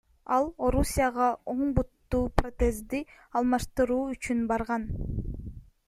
Ал 0.35 0.47
Орусияга 0.67 1.27
оң 1.53 1.61
бутундагы 1.77 2.33
протезди 2.41 3.03
алмаштыруу 3.41 4.03
үчүн 4.19 4.45
барган. 4.55 4.93